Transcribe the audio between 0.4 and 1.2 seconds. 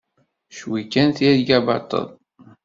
Cwi kan